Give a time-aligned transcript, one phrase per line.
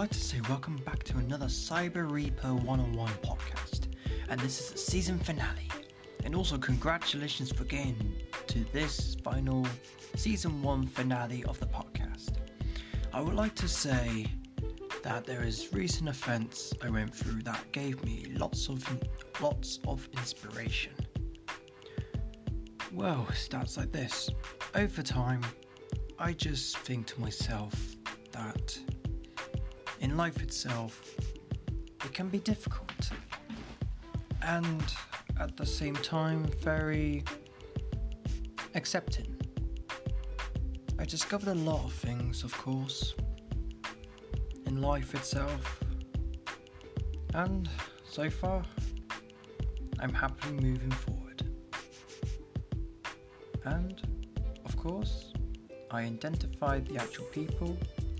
[0.00, 3.88] like to say welcome back to another Cyber Reaper 101 podcast.
[4.30, 5.68] And this is the season finale.
[6.24, 8.14] And also, congratulations for getting
[8.46, 9.66] to this final
[10.16, 12.36] season 1 finale of the podcast.
[13.12, 14.24] I would like to say
[15.02, 18.82] that there is recent offence I went through that gave me lots of
[19.38, 20.94] lots of inspiration.
[22.90, 24.30] Well, it starts like this.
[24.74, 25.42] Over time,
[26.18, 27.96] I just think to myself
[30.00, 31.00] in life itself,
[32.04, 33.10] it can be difficult
[34.42, 34.84] and
[35.38, 37.22] at the same time very
[38.74, 39.36] accepting.
[40.98, 43.14] I discovered a lot of things, of course,
[44.66, 45.82] in life itself,
[47.34, 47.68] and
[48.08, 48.62] so far,
[50.00, 51.42] I'm happily moving forward.
[53.64, 54.02] And,
[54.64, 55.32] of course,
[55.90, 57.76] I identified the actual people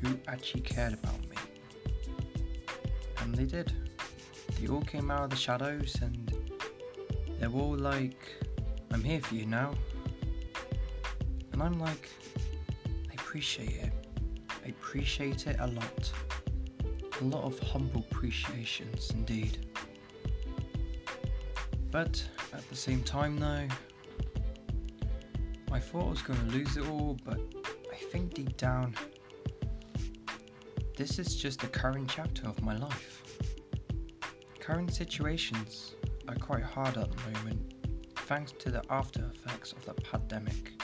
[0.00, 1.33] who actually cared about me.
[3.34, 3.72] They did.
[4.60, 6.32] They all came out of the shadows and
[7.40, 8.32] they were all like,
[8.92, 9.74] I'm here for you now.
[11.52, 12.08] And I'm like,
[13.10, 13.92] I appreciate it.
[14.64, 16.12] I appreciate it a lot.
[17.20, 19.66] A lot of humble appreciations indeed.
[21.90, 23.68] But at the same time, though,
[25.72, 27.40] I thought I was going to lose it all, but
[27.92, 28.94] I think deep down,
[30.96, 33.23] this is just the current chapter of my life.
[34.64, 35.94] Current situations
[36.26, 37.74] are quite hard at the moment,
[38.16, 40.82] thanks to the after effects of the pandemic.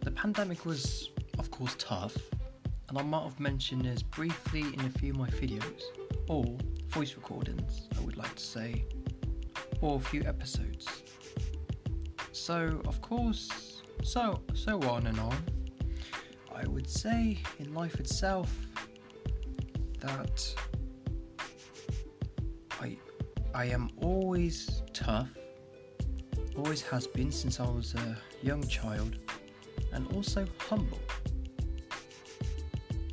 [0.00, 2.14] The pandemic was, of course, tough,
[2.90, 5.80] and I might have mentioned this briefly in a few of my videos,
[6.28, 6.44] or
[6.88, 8.84] voice recordings, I would like to say,
[9.80, 11.04] or a few episodes.
[12.32, 15.38] So, of course, so so on and on.
[16.54, 18.54] I would say in life itself
[20.00, 20.54] that
[23.56, 25.30] I am always tough,
[26.58, 29.16] always has been since I was a young child,
[29.94, 31.00] and also humble.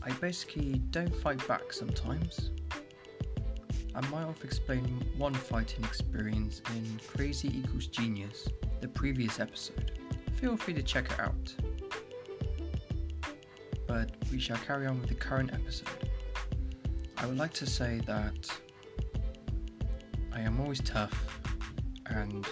[0.01, 2.51] I basically don't fight back sometimes.
[3.95, 8.49] I might have explained one fighting experience in Crazy Equals Genius,
[8.81, 9.97] the previous episode.
[10.35, 11.55] Feel free to check it out.
[13.87, 16.09] But we shall carry on with the current episode.
[17.15, 18.49] I would like to say that
[20.35, 21.13] I am always tough,
[22.07, 22.47] and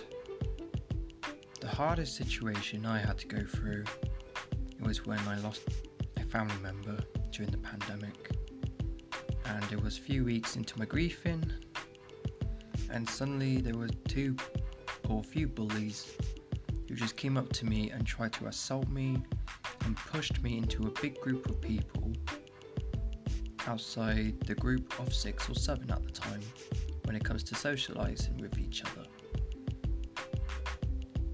[1.60, 3.86] the hardest situation I had to go through
[4.80, 5.64] was when I lost
[6.18, 6.98] a family member
[7.32, 8.36] during the pandemic.
[9.46, 11.44] And it was a few weeks into my grieving,
[12.92, 14.36] and suddenly there were two
[15.10, 16.16] or a few bullies
[16.88, 19.24] who just came up to me and tried to assault me
[19.86, 22.14] and pushed me into a big group of people
[23.66, 26.42] outside the group of six or seven at the time
[27.04, 29.08] when it comes to socializing with each other.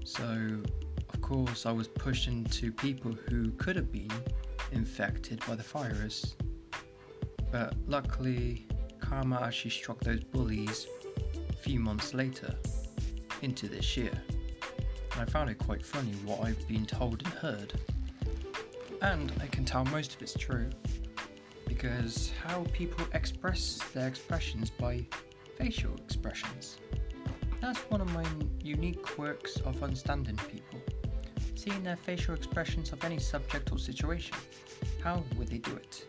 [0.04, 0.62] So,
[1.12, 4.10] of course, I was pushed into people who could have been
[4.72, 6.34] infected by the virus,
[7.50, 8.66] but luckily,
[9.00, 10.86] karma actually struck those bullies
[11.50, 12.54] a few months later
[13.42, 14.12] into this year.
[15.12, 17.72] And I found it quite funny what I've been told and heard.
[19.00, 20.70] And I can tell most of it's true
[21.66, 25.06] because how people express their expressions by
[25.58, 26.78] facial expressions.
[27.60, 28.24] That's one of my
[28.62, 30.80] unique quirks of understanding people.
[31.56, 34.36] Seeing their facial expressions of any subject or situation.
[35.02, 36.06] How would they do it?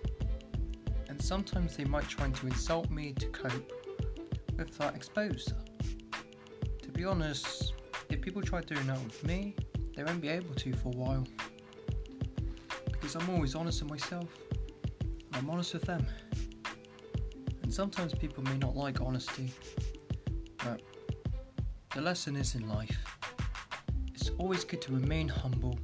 [1.07, 3.71] And sometimes they might try to insult me to cope
[4.55, 5.57] with that exposure.
[6.83, 7.73] To be honest,
[8.09, 9.55] if people try doing that with me,
[9.95, 11.27] they won't be able to for a while.
[12.91, 14.29] Because I'm always honest with myself.
[15.33, 16.05] I'm honest with them.
[17.69, 19.53] Sometimes people may not like honesty,
[20.57, 20.81] but
[21.94, 22.97] the lesson is in life.
[24.16, 25.78] It's always good to remain humble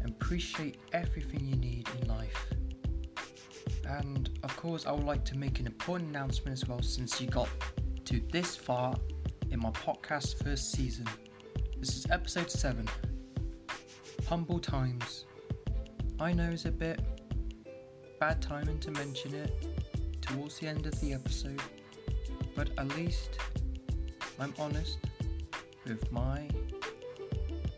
[0.00, 2.46] and appreciate everything you need in life.
[3.86, 7.28] And of course, I would like to make an important announcement as well since you
[7.28, 7.48] got
[8.06, 8.96] to this far
[9.52, 11.06] in my podcast first season.
[11.78, 12.84] This is episode 7
[14.28, 15.24] Humble Times.
[16.18, 17.00] I know it's a bit
[18.18, 19.52] bad timing to mention it
[20.26, 21.62] towards the end of the episode,
[22.54, 23.38] but at least
[24.38, 24.98] I'm honest
[25.86, 26.48] with my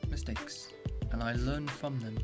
[0.08, 0.72] mistakes
[1.12, 2.18] and I learn from them.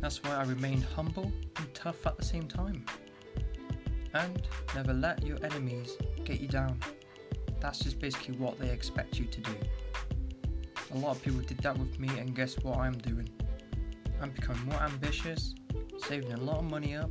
[0.00, 2.84] That's why I remain humble and tough at the same time.
[4.14, 6.78] And never let your enemies get you down.
[7.60, 9.54] That's just basically what they expect you to do.
[10.94, 13.28] A lot of people did that with me, and guess what I'm doing?
[14.20, 15.54] I'm becoming more ambitious,
[16.06, 17.10] saving a lot of money up,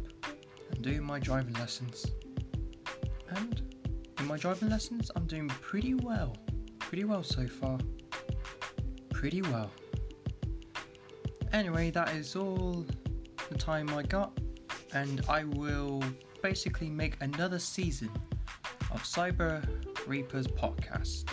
[0.81, 2.06] doing my driving lessons.
[3.30, 3.62] And
[4.19, 6.36] in my driving lessons, I'm doing pretty well.
[6.80, 7.80] Pretty well so far.
[9.10, 9.72] Pretty well.
[11.54, 12.86] Anyway, that is all
[13.50, 14.38] the time I got,
[14.94, 16.04] and I will
[16.42, 18.10] basically make another season
[18.92, 19.63] of Cyber
[20.07, 21.25] Reaper's podcast.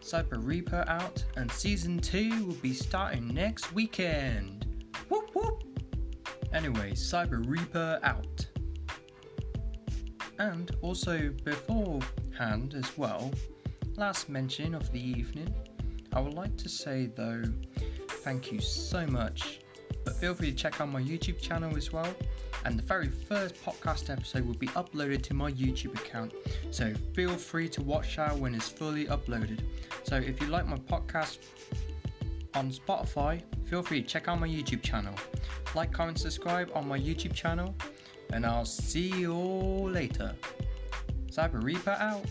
[0.00, 4.66] Cyber Reaper out, and season 2 will be starting next weekend.
[5.08, 5.69] Whoop whoop!
[6.52, 8.46] Anyway, Cyber Reaper out.
[10.38, 13.30] And also beforehand as well,
[13.96, 15.54] last mention of the evening,
[16.12, 17.44] I would like to say though,
[18.08, 19.60] thank you so much.
[20.04, 22.12] But feel free to check out my YouTube channel as well.
[22.64, 26.32] And the very first podcast episode will be uploaded to my YouTube account.
[26.70, 29.60] So feel free to watch out when it's fully uploaded.
[30.04, 31.38] So if you like my podcast
[32.54, 35.14] on Spotify, feel free to check out my YouTube channel.
[35.74, 37.74] Like, comment, subscribe on my YouTube channel.
[38.32, 40.34] And I'll see you all later.
[41.30, 42.24] Cyber Reaper out.